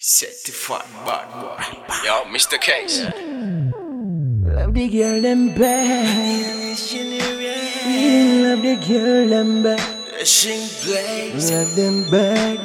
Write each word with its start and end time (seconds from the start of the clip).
Certified 0.00 0.84
bad 1.04 1.28
boy. 1.42 1.60
Yo, 2.04 2.22
Mr. 2.30 2.60
Case. 2.60 3.02
Love 3.02 4.72
the 4.72 4.88
girl 4.88 5.20
them 5.20 5.48
bad. 5.56 6.78
We 7.84 8.44
love 8.44 8.62
the 8.62 8.76
girl 8.86 9.28
them 9.28 9.64
bad. 9.64 9.80
Sing 10.24 10.68
blaze. 10.86 11.50
Love 11.50 11.74
them 11.74 12.08
bad. 12.12 12.58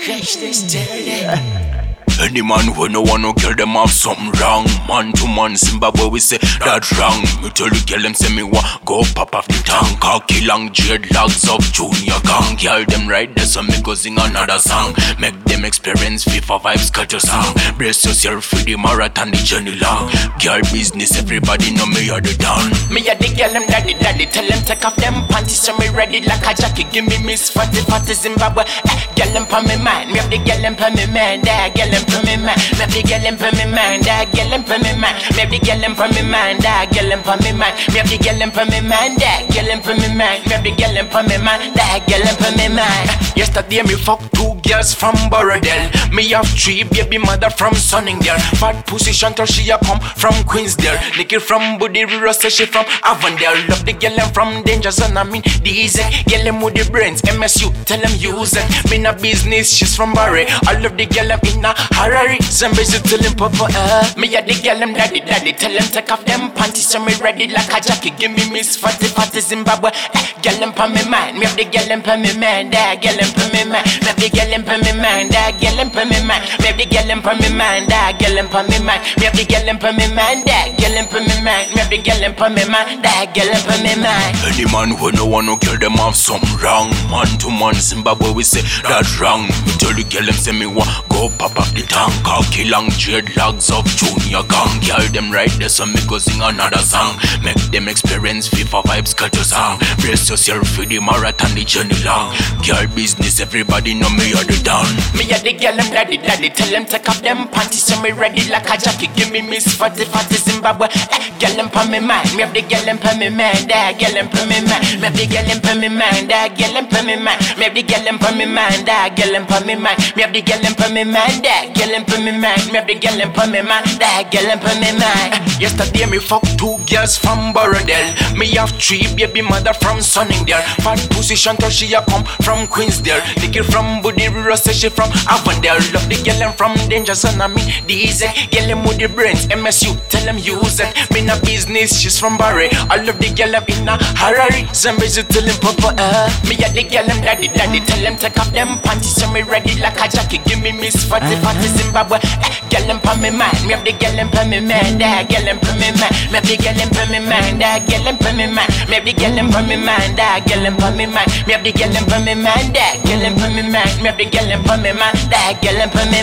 Catch 0.00 0.38
this 0.38 0.62
dirty. 0.72 1.70
Any 2.18 2.42
man 2.42 2.72
who 2.74 2.88
no 2.88 3.00
want 3.00 3.22
no 3.22 3.32
girl 3.32 3.54
them 3.54 3.68
have 3.80 3.90
some 3.90 4.30
wrong 4.32 4.66
Man 4.86 5.10
to 5.14 5.26
man 5.26 5.56
Zimbabwe 5.56 6.06
we 6.06 6.20
say 6.20 6.36
that 6.36 6.84
wrong 7.00 7.24
Me 7.42 7.48
tell 7.48 7.70
the 7.70 7.82
girl 7.88 8.02
them 8.02 8.12
say 8.12 8.28
me 8.36 8.42
wa 8.42 8.60
go 8.84 9.00
pop 9.14 9.34
off 9.34 9.48
the 9.48 9.56
tongue 9.64 9.96
Cocky 10.00 10.44
long 10.44 10.68
dreadlocks 10.68 11.48
of 11.48 11.64
junior 11.72 12.20
gang 12.28 12.56
Girl 12.60 12.84
them 12.84 13.08
right 13.08 13.34
there 13.34 13.46
so 13.46 13.62
me 13.62 13.80
go 13.80 13.94
sing 13.94 14.18
another 14.20 14.58
song 14.58 14.92
Make 15.18 15.32
them 15.60 15.66
experience 15.66 16.24
FIFA 16.24 16.60
vibes 16.60 16.92
cut 16.92 17.12
your 17.12 17.20
song 17.20 17.52
Brace 17.76 18.04
yourself 18.04 18.44
for 18.44 18.56
the 18.64 18.76
marathon 18.76 19.30
the 19.30 19.36
journey 19.36 19.76
long 19.76 20.08
Girl 20.40 20.60
business 20.72 21.16
everybody 21.18 21.72
know 21.76 21.86
me 21.86 22.08
are 22.08 22.20
the 22.20 22.32
don 22.40 22.64
Me 22.88 23.04
a 23.08 23.12
the 23.16 23.28
girl 23.36 23.52
them 23.52 23.66
daddy 23.68 23.94
daddy 23.94 24.24
Tell 24.26 24.46
them 24.48 24.62
take 24.64 24.84
off 24.84 24.96
them 24.96 25.26
panties 25.28 25.60
so 25.60 25.76
me 25.76 25.88
ready 25.90 26.20
like 26.24 26.40
a 26.48 26.54
jacket 26.56 26.88
Give 26.92 27.04
me 27.04 27.20
Miss 27.24 27.50
Fatty 27.50 27.80
Fatty 27.84 28.14
Zimbabwe 28.14 28.64
eh, 28.88 29.00
Girl 29.16 29.32
them 29.36 29.44
pa 29.44 29.60
me 29.60 29.76
mind 29.76 30.12
Me 30.12 30.18
have 30.18 30.30
the 30.30 30.38
girl 30.40 30.60
them 30.64 30.76
pa 30.76 30.88
me 30.88 31.04
mind 31.12 31.44
That 31.44 31.76
girl 31.76 31.90
them 31.92 32.04
pa 32.08 32.18
me 32.24 32.34
mind 32.40 32.56
Me 32.56 32.80
have 32.80 32.92
the 32.92 33.02
girl 33.04 33.20
them 33.20 33.36
pa 33.36 33.48
me 33.52 33.64
mind 33.68 34.00
That 34.04 34.32
girl 34.32 34.48
them 34.48 34.62
pa 34.64 34.76
me 34.80 34.92
mind 34.96 35.16
Me 35.36 35.40
have 35.44 35.50
the 35.52 35.58
girl 35.60 35.80
them 35.80 35.94
pa 35.94 36.06
me 36.08 36.22
mind 36.24 36.58
That 36.64 36.88
girl 36.88 37.08
them 37.08 37.20
pa 37.20 37.34
me 37.36 37.52
mind 37.52 37.74
Me 37.92 37.96
have 38.00 38.08
the 38.08 38.16
girl 38.16 38.38
them 38.40 38.50
pa 38.50 38.64
me 38.64 38.80
mind 38.80 39.12
That 39.20 39.44
girl 39.52 39.68
them 39.68 39.80
pa 39.84 39.92
me 39.92 40.08
mind 40.08 40.40
Me 40.48 40.52
have 40.56 40.64
the 40.64 40.72
girl 40.72 40.94
them 40.96 41.08
pa 41.12 41.20
me 41.20 41.36
mind 41.36 41.60
That 41.76 42.00
girl 42.08 42.24
them 42.24 42.36
pa 42.40 42.48
me 42.56 42.66
mind 42.72 43.19
Yesterday 43.50 43.82
me. 43.82 43.96
Fuck 44.00 44.20
two 44.30 44.54
girls 44.62 44.94
from 44.94 45.14
Borrowdale 45.28 45.90
Me 46.14 46.22
have 46.30 46.46
three 46.46 46.84
baby 46.84 47.18
mother 47.18 47.50
from 47.50 47.74
Sunningdale. 47.74 48.38
Fat 48.62 48.86
pussy 48.86 49.10
Chantal 49.10 49.44
she 49.44 49.68
a 49.70 49.78
come 49.78 49.98
from 49.98 50.32
Queensdale. 50.46 50.96
Nicky 51.18 51.38
from 51.40 51.76
Budiriro 51.78 52.32
say 52.32 52.48
she 52.48 52.64
from 52.64 52.84
Avondale. 53.02 53.58
Love 53.68 53.84
the 53.84 53.92
girl 53.92 54.14
them 54.14 54.32
from 54.32 54.62
Danger 54.62 54.92
Zone 54.92 55.16
I 55.16 55.24
mean 55.24 55.42
DZ 55.42 56.30
Girl 56.30 56.44
them 56.44 56.60
with 56.60 56.74
the 56.74 56.88
brains 56.92 57.22
MSU 57.22 57.74
tell 57.86 58.00
them 58.00 58.12
use 58.18 58.54
it. 58.54 58.90
Me 58.90 58.98
na 58.98 59.12
business 59.12 59.74
she's 59.74 59.96
from 59.96 60.14
Mbare 60.14 60.46
I 60.68 60.78
love 60.78 60.96
the 60.96 61.06
girl 61.06 61.26
them 61.26 61.40
in 61.42 61.64
a 61.64 61.74
Harare 61.98 62.38
Zambezi 62.50 62.98
tell 63.06 63.18
them 63.22 63.34
papa 63.38 63.70
uh. 63.70 64.12
Me 64.18 64.26
a 64.34 64.42
the 64.42 64.54
girl 64.58 64.78
them 64.78 64.92
daddy 64.92 65.20
daddy 65.20 65.52
Tell 65.52 65.70
them 65.72 65.86
take 65.86 66.10
off 66.10 66.24
them 66.24 66.50
panties 66.50 66.88
so 66.88 66.98
me 66.98 67.14
ready 67.22 67.46
like 67.46 67.70
a 67.70 67.80
jacket 67.80 68.18
Give 68.18 68.32
me 68.34 68.50
Miss 68.50 68.76
Fatty 68.76 69.06
Fatty 69.06 69.40
Zimbabwe 69.40 69.90
eh, 69.94 70.26
Girl 70.42 70.58
them 70.58 70.72
pa 70.72 70.88
me 70.88 70.98
mind 71.08 71.38
Me 71.38 71.46
have 71.46 71.56
the 71.56 71.64
girl 71.64 71.86
them 71.86 72.02
pa 72.02 72.16
me 72.16 72.34
mind 72.36 72.72
That 72.74 72.98
girl 72.98 73.14
them 73.14 73.30
pa 73.30 73.46
me 73.54 73.62
mind 73.70 73.86
Me 73.86 74.06
have 74.10 74.18
the 74.18 74.28
girl 74.34 74.50
them 74.50 74.62
pa 74.66 74.74
me 74.82 74.90
mind 74.98 75.30
That 75.30 75.62
girl 75.62 75.76
them 75.78 75.90
pa 75.94 76.02
me 76.04 76.18
mind 76.26 76.42
Me 76.58 76.66
have 76.66 76.76
the 76.76 76.86
girl 76.90 77.06
them 77.06 77.20
pa 77.22 77.32
me 77.38 77.48
mind 77.54 77.86
That 77.86 78.18
girl 78.18 78.34
them 78.34 78.48
pa 78.50 78.60
me 78.66 78.78
mind 78.82 79.02
Me 79.14 79.24
have 79.30 79.36
the 79.38 79.46
girl 79.46 79.64
them 79.64 79.78
pa 79.78 79.90
me 79.94 80.06
mind 80.10 80.42
That 80.42 80.74
girl 80.74 80.90
them 80.90 81.06
pa 81.06 81.18
me 81.22 81.36
mind 81.46 81.66
Me 81.70 81.78
have 81.78 81.90
the 81.90 81.98
girl 82.02 82.18
them 82.18 82.34
pa 82.34 82.46
me 82.50 82.64
mind 82.66 82.98
That 83.06 83.30
girl 83.30 83.46
them 83.46 83.62
pa 83.62 83.74
me 83.78 83.94
mind 83.94 84.34
Any 84.42 84.66
man 84.74 84.90
who 84.98 85.06
no 85.14 85.22
want 85.22 85.46
no 85.46 85.54
girl 85.54 85.78
them 85.78 85.94
have 86.02 86.18
something 86.18 86.50
wrong 86.58 86.90
Man 87.14 87.30
to 87.38 87.46
man 87.46 87.78
Zimbabwe 87.78 88.34
we 88.34 88.42
say 88.42 88.66
that 88.90 89.06
wrong 89.22 89.46
Me 89.46 89.70
tell 89.78 89.94
the 89.94 90.02
girl 90.02 90.26
them 90.26 90.34
say 90.34 90.50
me 90.50 90.66
wa 90.66 90.82
go 91.06 91.30
pop 91.38 91.54
up 91.54 91.70
the 91.78 91.86
tank 91.86 92.10
Cocky 92.40 92.64
long 92.64 92.86
dreadlocks 92.96 93.68
of 93.68 93.84
junior 94.00 94.40
gang. 94.48 94.80
Girl 94.80 95.04
them 95.12 95.30
right 95.30 95.52
there 95.60 95.68
so 95.68 95.84
me 95.84 96.00
go 96.08 96.16
sing 96.16 96.40
another 96.40 96.78
song. 96.78 97.20
Make 97.44 97.60
them 97.68 97.86
experience 97.86 98.48
FIFA 98.48 98.80
vibes 98.84 99.14
cut 99.14 99.34
your 99.34 99.44
song. 99.44 99.78
Brace 100.00 100.30
yourself 100.30 100.66
for 100.68 100.86
the 100.86 101.00
marathon 101.00 101.52
the 101.54 101.64
journey 101.68 102.00
long. 102.02 102.32
Girl 102.64 102.88
business 102.96 103.40
everybody 103.40 103.92
know 103.92 104.08
me 104.08 104.32
are 104.32 104.44
the 104.48 104.56
don 104.64 104.88
Me 105.12 105.28
a 105.28 105.36
the 105.44 105.52
girl 105.52 105.76
them 105.76 105.92
daddy 105.92 106.16
daddy. 106.16 106.48
Tell 106.48 106.70
them 106.72 106.86
take 106.86 107.06
off 107.10 107.20
them 107.20 107.46
panties 107.48 107.84
so 107.84 108.00
me 108.00 108.12
ready 108.12 108.48
like 108.48 108.64
a 108.72 108.78
jacket 108.80 109.12
Give 109.14 109.30
me 109.30 109.42
Miss 109.42 109.76
Fatty 109.76 110.06
Fatty 110.06 110.36
Zimbabwe. 110.36 110.88
Eh, 111.12 111.20
Girl 111.40 111.52
them 111.56 111.68
pa 111.68 111.84
me 111.84 112.00
mind 112.00 112.24
Me 112.36 112.40
have 112.40 112.54
the 112.56 112.62
girl 112.64 112.84
them 112.88 112.96
pa 112.96 113.12
me 113.20 113.28
mind 113.28 113.68
That 113.68 114.00
girl 114.00 114.16
them 114.16 114.28
pa 114.32 114.48
me 114.48 114.64
mind 114.64 114.80
Me 114.96 115.04
have 115.04 115.12
the 115.12 115.28
girl 115.28 115.44
them 115.44 115.60
pa 115.60 115.74
me 115.76 115.88
mind 115.92 116.28
That 116.32 116.56
girl 116.56 116.72
them 116.72 116.88
pa 116.88 117.00
me 117.04 117.16
mind 117.20 117.40
Me 117.60 117.64
have 117.68 117.74
the 117.76 117.82
girl 117.84 118.00
them 118.04 118.18
pa 118.18 118.32
me 118.32 118.46
mind 118.48 118.86
That 118.88 119.12
girl 119.12 119.28
them 119.28 119.44
pa 119.44 119.60
me 119.60 119.74
mind 119.76 120.00
Me 120.16 120.22
have 120.24 120.32
the 120.32 120.40
girl 120.40 120.60
them 120.60 120.72
pa 120.76 120.88
me 120.88 121.04
mind 121.04 121.44
That 121.44 121.76
girl 121.76 121.88
them 121.92 122.04
pa 122.08 122.16
me 122.20 122.29
mind 122.32 122.72
Me 122.72 122.80
the 122.86 122.94
girl 122.98 123.16
them 123.16 123.32
pa 123.32 123.46
me 123.46 123.62
mind 123.62 123.86
That 123.98 124.30
girl 124.30 124.46
them 124.46 124.58
pa 124.58 124.72
me 124.80 124.92
mind 124.98 125.60
Yesterday 125.60 126.06
me 126.06 126.18
fuck 126.18 126.42
two 126.56 126.76
girls 126.88 127.16
from 127.16 127.52
Borrowdale 127.52 128.14
Me 128.36 128.46
have 128.56 128.70
three 128.80 129.04
baby 129.14 129.42
mother 129.42 129.72
from 129.74 130.00
Sunningdale. 130.00 130.62
Fat 130.82 130.98
pussy 131.10 131.34
Chantal 131.34 131.70
she 131.70 131.92
a 131.94 132.02
come 132.06 132.24
from 132.42 132.66
Queensdale. 132.66 133.20
Nicky 133.40 133.62
from 133.62 134.02
Budiriro 134.02 134.56
say 134.56 134.72
she 134.72 134.88
from 134.88 135.10
Avondale. 135.28 135.80
Love 135.92 136.08
the 136.08 136.16
girl 136.24 136.38
them 136.38 136.52
from 136.54 136.74
Danger 136.88 137.14
Zone 137.14 137.40
I 137.40 137.48
mean 137.48 137.68
DZ 137.86 138.50
Girl 138.50 138.66
them 138.66 138.82
with 138.84 138.98
the 138.98 139.08
brains 139.08 139.46
MSU 139.46 139.96
tell 140.20 140.34
them 140.34 140.38
use 140.38 140.80
it 140.80 140.92
Me 141.10 141.24
na 141.24 141.38
business 141.40 141.96
she's 141.96 142.18
from 142.18 142.36
Mbare 142.36 142.68
I 142.92 143.02
love 143.02 143.18
the 143.18 143.32
girl 143.32 143.52
them 143.52 143.64
in 143.68 143.88
a 143.88 143.96
Harare 144.20 144.68
Zambezi 144.74 145.22
tell 145.24 145.44
them 145.44 145.56
papa 145.60 145.96
uh. 145.96 146.28
Me 146.48 146.56
a 146.60 146.68
the 146.72 146.84
girl 146.84 147.06
them 147.06 147.20
daddy 147.24 147.48
daddy 147.48 147.80
Tell 147.80 148.00
them 148.00 148.16
take 148.16 148.36
off 148.38 148.52
them 148.52 148.78
panties 148.84 149.16
so 149.16 149.30
me 149.32 149.42
ready 149.42 149.80
like 149.80 149.96
a 149.96 150.08
jacket 150.08 150.44
Give 150.44 150.60
me 150.60 150.72
Miss 150.72 151.04
Fatty 151.04 151.36
Fatty 151.40 151.68
Zimbabwe 151.68 152.18
eh, 152.20 152.52
Girl 152.68 152.84
them 152.86 153.00
pa 153.00 153.16
me 153.16 153.30
mind 153.30 153.56
Me 153.66 153.72
have 153.72 153.84
the 153.84 153.92
girl 153.96 154.12
them 154.12 154.28
pa 154.28 154.44
me 154.44 154.60
mind 154.60 155.00
That 155.00 155.28
girl 155.28 155.44
them 155.44 155.58
pa 155.58 155.72
me 155.80 155.88
mind 155.96 156.14
Me 156.28 156.36
have 156.36 156.44
the 156.44 156.56
girl 156.60 156.76
them 156.76 156.90
pa 156.92 157.02
me 157.08 157.18
mind 157.24 157.56
That 157.60 157.80
girl 157.88 158.04
them 158.04 158.16
pa 158.20 158.30
me 158.36 158.46
mind 158.46 158.70
Me 158.88 158.94
have 158.96 159.04
the 159.04 159.12
girl 159.16 159.32
them 159.34 159.48
pa 159.48 159.60
me 159.64 159.76
mind 159.76 160.16
That 160.16 160.44
girl 160.44 160.60
them 160.60 160.76
pa 160.76 160.88
me 160.92 161.06
mind 161.08 161.28
Me 161.48 161.52
have 161.56 161.64
the 161.64 161.72
girl 161.72 161.90
them 161.90 162.04
pa 162.04 162.18
me 162.20 162.34
mind 162.36 162.68
That 162.76 163.00
girl 163.04 163.20
them 163.20 163.34
pa 163.40 163.46
me 163.48 163.62
mind 163.64 163.92
Me 164.04 164.08
have 164.10 164.18
the 164.18 164.26
girl 164.28 164.46
them 164.46 164.62
pa 164.64 164.76
me 164.76 164.92
mind 164.92 165.18
That 165.32 165.58
girl 165.64 165.76
them 165.80 165.90
pa 165.90 166.04
me 166.12 166.20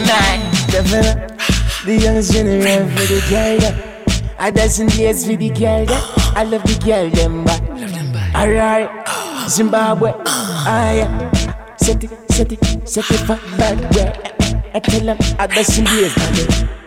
Definitely. 0.68 1.37
The 1.88 1.96
youngest 1.96 2.34
generation 2.34 2.90
for 2.90 3.06
the 3.08 3.24
girl 3.30 3.60
them. 3.64 3.80
A 4.40 4.52
dozen 4.52 4.90
years 4.90 5.26
for 5.26 5.38
the 5.38 5.48
girl 5.52 5.86
them. 5.86 6.04
I 6.36 6.44
love 6.44 6.64
the 6.64 6.76
girl 6.84 7.10
them 7.10 7.46
back. 7.46 7.64
Alright. 8.36 8.92
Zimbabwe. 9.48 10.12
Ah 10.28 10.92
yeah. 10.92 11.76
Set 11.78 12.04
it, 12.04 12.12
set 12.30 12.52
it, 12.52 12.60
set 12.90 13.10
it 13.10 13.24
for 13.24 13.40
bad 13.56 13.80
way. 13.96 14.12
I 14.74 14.80
tell 14.82 15.00
them 15.00 15.18
a 15.40 15.48
dozen 15.48 15.86
years. 15.96 16.12
man. 16.18 16.87